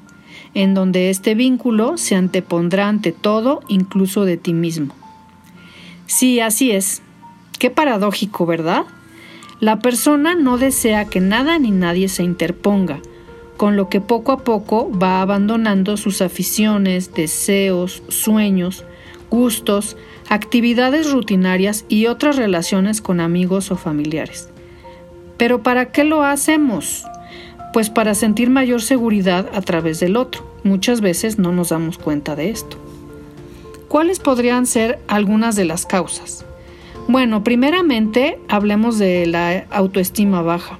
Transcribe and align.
en 0.54 0.74
donde 0.74 1.10
este 1.10 1.36
vínculo 1.36 1.98
se 1.98 2.16
antepondrá 2.16 2.88
ante 2.88 3.12
todo, 3.12 3.62
incluso 3.68 4.26
de 4.26 4.38
ti 4.38 4.54
mismo. 4.54 4.94
Sí, 6.08 6.40
así 6.40 6.72
es. 6.72 7.02
Qué 7.60 7.70
paradójico, 7.70 8.46
¿verdad? 8.46 8.86
La 9.60 9.80
persona 9.80 10.36
no 10.36 10.58
desea 10.58 11.06
que 11.06 11.22
nada 11.22 11.58
ni 11.58 11.72
nadie 11.72 12.10
se 12.10 12.24
interponga, 12.24 13.00
con 13.56 13.78
lo 13.78 13.88
que 13.88 14.02
poco 14.02 14.34
a 14.34 14.44
poco 14.44 14.92
va 14.92 15.22
abandonando 15.22 15.96
sus 15.96 16.22
aficiones, 16.22 17.14
deseos, 17.14 18.04
sueños, 18.10 18.84
gustos, 19.30 19.96
actividades 20.30 21.12
rutinarias 21.12 21.86
y 21.88 22.08
otras 22.08 22.36
relaciones 22.36 23.02
con 23.02 23.22
amigos 23.22 23.72
o 23.72 23.78
familiares. 23.78 24.50
Pero 25.38 25.64
¿para 25.64 25.92
qué 25.92 26.04
lo 26.04 26.24
hacemos? 26.24 27.06
Pues 27.74 27.90
para 27.90 28.16
sentir 28.16 28.50
mayor 28.50 28.82
seguridad 28.82 29.50
a 29.54 29.62
través 29.62 30.00
del 30.00 30.16
otro. 30.16 30.50
Muchas 30.64 31.02
veces 31.02 31.38
no 31.38 31.52
nos 31.52 31.70
damos 31.70 31.98
cuenta 31.98 32.36
de 32.36 32.50
esto. 32.50 32.78
¿Cuáles 33.88 34.20
podrían 34.20 34.66
ser 34.66 35.00
algunas 35.08 35.56
de 35.56 35.66
las 35.66 35.86
causas? 35.86 36.46
Bueno, 37.08 37.44
primeramente 37.44 38.40
hablemos 38.48 38.98
de 38.98 39.26
la 39.28 39.66
autoestima 39.70 40.42
baja. 40.42 40.80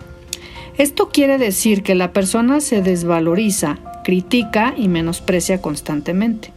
Esto 0.78 1.10
quiere 1.10 1.38
decir 1.38 1.84
que 1.84 1.96
la 1.96 2.12
persona 2.12 2.60
se 2.60 2.82
desvaloriza, 2.82 3.78
critica 4.04 4.74
y 4.76 4.88
menosprecia 4.88 5.62
constantemente. 5.62 6.52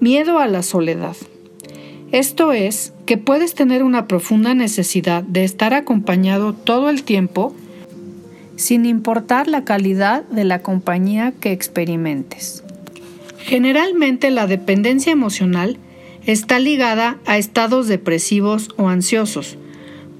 Miedo 0.00 0.38
a 0.38 0.48
la 0.48 0.62
soledad. 0.62 1.16
Esto 2.12 2.52
es 2.52 2.92
que 3.06 3.16
puedes 3.16 3.54
tener 3.54 3.82
una 3.82 4.06
profunda 4.06 4.52
necesidad 4.52 5.22
de 5.22 5.44
estar 5.44 5.72
acompañado 5.72 6.52
todo 6.52 6.90
el 6.90 7.04
tiempo 7.04 7.54
sin 8.56 8.84
importar 8.84 9.48
la 9.48 9.64
calidad 9.64 10.22
de 10.24 10.44
la 10.44 10.60
compañía 10.60 11.32
que 11.40 11.52
experimentes. 11.52 12.62
Generalmente 13.38 14.30
la 14.30 14.46
dependencia 14.46 15.10
emocional 15.10 15.78
está 16.26 16.58
ligada 16.58 17.16
a 17.24 17.38
estados 17.38 17.88
depresivos 17.88 18.68
o 18.76 18.88
ansiosos, 18.88 19.56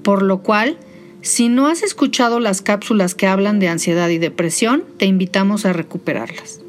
por 0.01 0.23
lo 0.23 0.39
cual, 0.39 0.77
si 1.21 1.47
no 1.47 1.67
has 1.67 1.83
escuchado 1.83 2.39
las 2.39 2.63
cápsulas 2.63 3.13
que 3.13 3.27
hablan 3.27 3.59
de 3.59 3.69
ansiedad 3.69 4.09
y 4.09 4.17
depresión, 4.17 4.83
te 4.97 5.05
invitamos 5.05 5.65
a 5.65 5.73
recuperarlas. 5.73 6.59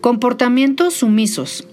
Comportamientos 0.00 0.94
sumisos. 0.94 1.68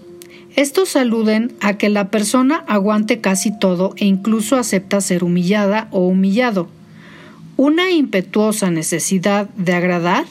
Estos 0.56 0.96
aluden 0.96 1.54
a 1.62 1.78
que 1.78 1.90
la 1.90 2.10
persona 2.10 2.64
aguante 2.68 3.22
casi 3.22 3.58
todo 3.58 3.94
e 3.98 4.06
incluso 4.06 4.58
acepta 4.58 5.00
ser 5.00 5.24
humillada 5.24 5.88
o 5.92 6.06
humillado. 6.08 6.68
Una 7.56 7.92
impetuosa 7.92 8.70
necesidad 8.70 9.50
de 9.50 9.74
agradar 9.74 10.26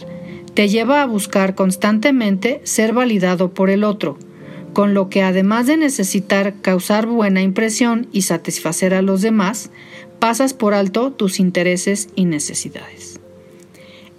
te 0.54 0.68
lleva 0.68 1.02
a 1.02 1.06
buscar 1.06 1.54
constantemente 1.54 2.60
ser 2.64 2.92
validado 2.92 3.54
por 3.54 3.70
el 3.70 3.82
otro, 3.82 4.18
con 4.74 4.94
lo 4.94 5.08
que 5.08 5.22
además 5.22 5.66
de 5.66 5.76
necesitar 5.76 6.54
causar 6.60 7.06
buena 7.06 7.40
impresión 7.40 8.08
y 8.12 8.22
satisfacer 8.22 8.94
a 8.94 9.02
los 9.02 9.22
demás, 9.22 9.70
pasas 10.18 10.52
por 10.52 10.74
alto 10.74 11.12
tus 11.12 11.40
intereses 11.40 12.08
y 12.14 12.26
necesidades. 12.26 13.20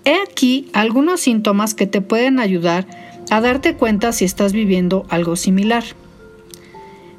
He 0.04 0.16
aquí 0.16 0.68
algunos 0.74 1.22
síntomas 1.22 1.76
que 1.76 1.86
te 1.86 2.02
pueden 2.02 2.40
ayudar 2.40 2.88
a 3.32 3.40
darte 3.40 3.76
cuenta 3.76 4.12
si 4.12 4.26
estás 4.26 4.52
viviendo 4.52 5.06
algo 5.08 5.38
similar. 5.38 5.86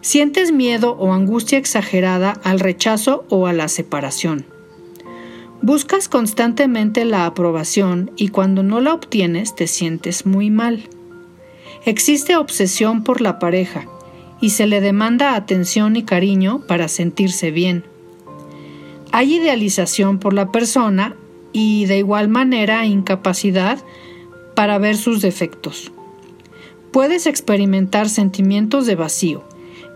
Sientes 0.02 0.52
miedo 0.52 0.94
o 0.98 1.14
angustia 1.14 1.56
exagerada 1.56 2.38
al 2.44 2.60
rechazo 2.60 3.24
o 3.30 3.46
a 3.46 3.54
la 3.54 3.66
separación. 3.68 4.44
Buscas 5.62 6.10
constantemente 6.10 7.06
la 7.06 7.24
aprobación 7.24 8.10
y 8.14 8.28
cuando 8.28 8.62
no 8.62 8.82
la 8.82 8.92
obtienes 8.92 9.56
te 9.56 9.66
sientes 9.66 10.26
muy 10.26 10.50
mal. 10.50 10.82
Existe 11.86 12.36
obsesión 12.36 13.04
por 13.04 13.22
la 13.22 13.38
pareja 13.38 13.86
y 14.38 14.50
se 14.50 14.66
le 14.66 14.82
demanda 14.82 15.34
atención 15.34 15.96
y 15.96 16.02
cariño 16.02 16.60
para 16.68 16.88
sentirse 16.88 17.50
bien. 17.50 17.84
Hay 19.12 19.36
idealización 19.36 20.18
por 20.18 20.34
la 20.34 20.52
persona 20.52 21.16
y 21.54 21.86
de 21.86 21.96
igual 21.96 22.28
manera 22.28 22.84
incapacidad 22.84 23.78
para 24.54 24.76
ver 24.76 24.98
sus 24.98 25.22
defectos. 25.22 25.90
Puedes 26.92 27.26
experimentar 27.26 28.08
sentimientos 28.08 28.86
de 28.86 28.96
vacío, 28.96 29.42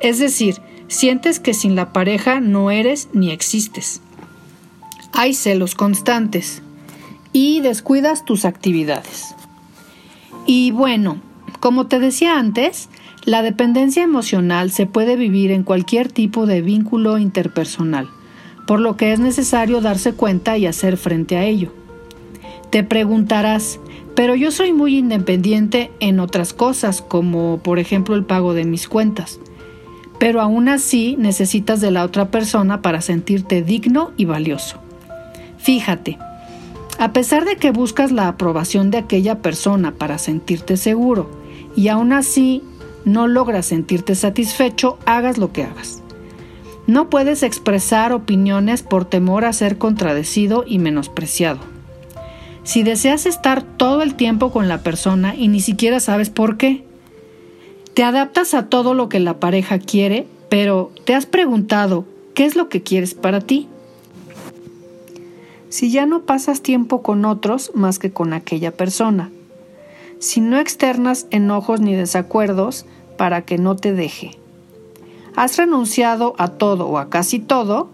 es 0.01 0.19
decir, 0.19 0.57
sientes 0.89 1.41
que 1.41 1.55
sin 1.55 1.77
la 1.77 1.93
pareja 1.93 2.41
no 2.41 2.71
eres 2.71 3.09
ni 3.13 3.31
existes. 3.31 4.01
Hay 5.13 5.35
celos 5.35 5.75
constantes 5.75 6.63
y 7.33 7.61
descuidas 7.61 8.25
tus 8.25 8.45
actividades. 8.45 9.35
Y 10.47 10.71
bueno, 10.71 11.21
como 11.61 11.87
te 11.87 11.99
decía 11.99 12.39
antes, 12.39 12.89
la 13.25 13.43
dependencia 13.43 14.03
emocional 14.03 14.71
se 14.71 14.87
puede 14.87 15.17
vivir 15.17 15.51
en 15.51 15.65
cualquier 15.65 16.11
tipo 16.11 16.47
de 16.47 16.63
vínculo 16.63 17.19
interpersonal, 17.19 18.09
por 18.67 18.81
lo 18.81 18.97
que 18.97 19.13
es 19.13 19.21
necesario 19.21 19.81
darse 19.81 20.13
cuenta 20.13 20.57
y 20.57 20.67
hacer 20.67 20.97
frente 20.97 21.37
a 21.37 21.45
ello. 21.45 21.73
Te 22.71 22.85
preguntarás, 22.85 23.81
pero 24.15 24.35
yo 24.35 24.51
soy 24.51 24.73
muy 24.73 24.97
independiente 24.97 25.91
en 26.01 26.21
otras 26.21 26.53
cosas, 26.53 27.03
como 27.03 27.59
por 27.59 27.79
ejemplo 27.79 28.15
el 28.15 28.25
pago 28.25 28.55
de 28.55 28.65
mis 28.65 28.89
cuentas. 28.89 29.41
Pero 30.19 30.41
aún 30.41 30.69
así 30.69 31.17
necesitas 31.19 31.81
de 31.81 31.91
la 31.91 32.05
otra 32.05 32.31
persona 32.31 32.83
para 32.83 33.03
sentirte 33.03 33.63
digno 33.63 34.13
y 34.17 34.25
valioso. 34.25 34.79
Fíjate, 35.59 36.19
a 36.99 37.13
pesar 37.13 37.45
de 37.45 37.57
que 37.57 37.71
buscas 37.71 38.11
la 38.11 38.29
aprobación 38.29 38.91
de 38.91 38.99
aquella 38.99 39.43
persona 39.43 39.93
para 39.93 40.19
sentirte 40.19 40.77
seguro 40.77 41.31
y 41.77 41.89
aún 41.89 42.13
así 42.13 42.63
no 43.05 43.29
logras 43.29 43.67
sentirte 43.67 44.15
satisfecho, 44.15 44.99
hagas 45.05 45.37
lo 45.39 45.53
que 45.53 45.65
hagas. 45.65 46.03
No 46.87 47.11
puedes 47.11 47.43
expresar 47.43 48.13
opiniones 48.13 48.83
por 48.83 49.05
temor 49.05 49.45
a 49.45 49.53
ser 49.53 49.77
contradecido 49.77 50.65
y 50.67 50.79
menospreciado. 50.79 51.76
Si 52.67 52.83
deseas 52.83 53.27
estar 53.27 53.63
todo 53.63 54.03
el 54.03 54.17
tiempo 54.17 54.51
con 54.51 54.69
la 54.69 54.83
persona 54.83 55.37
y 55.37 55.47
ni 55.47 55.61
siquiera 55.61 56.01
sabes 56.01 56.31
por 56.31 56.57
qué, 56.57 56.85
te 57.95 58.03
adaptas 58.03 58.55
a 58.55 58.67
todo 58.69 58.93
lo 58.93 59.09
que 59.09 59.21
la 59.21 59.39
pareja 59.39 59.79
quiere, 59.79 60.27
pero 60.49 60.91
te 61.05 61.15
has 61.15 61.27
preguntado 61.27 62.05
qué 62.35 62.45
es 62.45 62.57
lo 62.57 62.69
que 62.69 62.83
quieres 62.83 63.15
para 63.15 63.41
ti 63.41 63.69
si 65.69 65.93
ya 65.93 66.07
no 66.07 66.23
pasas 66.23 66.61
tiempo 66.61 67.03
con 67.03 67.25
otros 67.25 67.71
más 67.75 67.99
que 67.99 68.11
con 68.11 68.33
aquella 68.33 68.73
persona, 68.73 69.31
si 70.19 70.41
no 70.41 70.59
externas 70.59 71.27
enojos 71.31 71.81
ni 71.81 71.95
desacuerdos 71.95 72.87
para 73.17 73.43
que 73.43 73.59
no 73.59 73.77
te 73.77 73.93
deje. 73.93 74.39
Has 75.37 75.57
renunciado 75.57 76.35
a 76.39 76.49
todo 76.49 76.89
o 76.89 76.99
a 76.99 77.11
casi 77.11 77.39
todo 77.39 77.91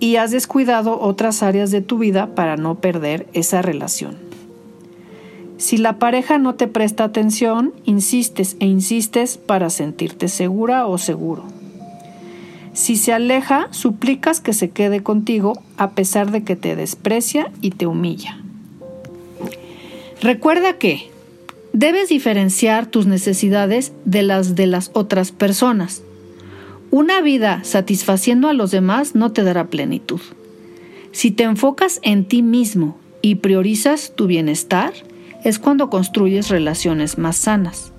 y 0.00 0.16
has 0.16 0.30
descuidado 0.30 1.00
otras 1.00 1.42
áreas 1.42 1.70
de 1.70 1.82
tu 1.82 1.98
vida 1.98 2.34
para 2.34 2.56
no 2.56 2.76
perder 2.76 3.28
esa 3.32 3.62
relación. 3.62 4.16
Si 5.58 5.76
la 5.76 5.98
pareja 5.98 6.38
no 6.38 6.54
te 6.54 6.66
presta 6.66 7.04
atención, 7.04 7.72
insistes 7.84 8.56
e 8.60 8.64
insistes 8.64 9.36
para 9.36 9.70
sentirte 9.70 10.28
segura 10.28 10.86
o 10.86 10.98
seguro. 10.98 11.44
Si 12.72 12.96
se 12.96 13.12
aleja, 13.12 13.68
suplicas 13.70 14.40
que 14.40 14.54
se 14.54 14.70
quede 14.70 15.02
contigo 15.02 15.62
a 15.76 15.90
pesar 15.90 16.30
de 16.30 16.44
que 16.44 16.56
te 16.56 16.76
desprecia 16.76 17.52
y 17.60 17.72
te 17.72 17.86
humilla. 17.86 18.38
Recuerda 20.22 20.78
que 20.78 21.10
Debes 21.72 22.08
diferenciar 22.08 22.86
tus 22.86 23.06
necesidades 23.06 23.92
de 24.04 24.22
las 24.22 24.56
de 24.56 24.66
las 24.66 24.90
otras 24.92 25.30
personas. 25.30 26.02
Una 26.90 27.20
vida 27.20 27.62
satisfaciendo 27.62 28.48
a 28.48 28.52
los 28.52 28.72
demás 28.72 29.14
no 29.14 29.30
te 29.30 29.44
dará 29.44 29.68
plenitud. 29.68 30.20
Si 31.12 31.30
te 31.30 31.44
enfocas 31.44 32.00
en 32.02 32.24
ti 32.24 32.42
mismo 32.42 32.98
y 33.22 33.36
priorizas 33.36 34.12
tu 34.16 34.26
bienestar, 34.26 34.92
es 35.44 35.58
cuando 35.58 35.88
construyes 35.88 36.48
relaciones 36.48 37.16
más 37.16 37.36
sanas. 37.36 37.92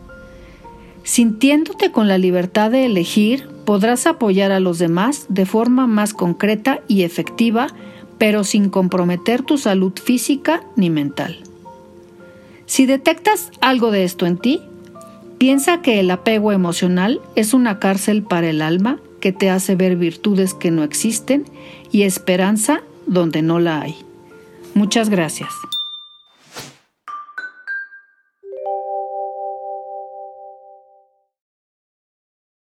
Sintiéndote 1.04 1.92
con 1.92 2.08
la 2.08 2.18
libertad 2.18 2.70
de 2.72 2.86
elegir, 2.86 3.48
podrás 3.66 4.08
apoyar 4.08 4.52
a 4.52 4.60
los 4.60 4.78
demás 4.78 5.26
de 5.30 5.46
forma 5.46 5.88
más 5.88 6.14
concreta 6.14 6.82
y 6.88 7.04
efectiva, 7.04 7.68
pero 8.18 8.44
sin 8.44 8.70
comprometer 8.70 9.42
tu 9.42 9.58
salud 9.58 9.94
física 10.04 10.64
ni 10.76 10.90
mental. 10.90 11.38
Si 12.66 12.86
detectas 12.86 13.52
algo 13.62 13.90
de 13.92 14.04
esto 14.04 14.26
en 14.26 14.38
ti, 14.38 14.62
piensa 15.42 15.82
que 15.82 16.00
el 16.00 16.12
apego 16.12 16.52
emocional 16.52 17.20
es 17.36 17.56
una 17.56 17.80
cárcel 17.80 18.22
para 18.22 18.52
el 18.52 18.62
alma 18.62 19.00
que 19.22 19.32
te 19.32 19.50
hace 19.50 19.74
ver 19.74 19.96
virtudes 19.96 20.54
que 20.54 20.70
no 20.70 20.84
existen 20.84 21.46
y 21.92 22.04
esperanza 22.04 22.84
donde 23.08 23.42
no 23.42 23.60
la 23.60 23.82
hay. 23.82 23.96
Muchas 24.76 25.10
gracias. 25.10 25.50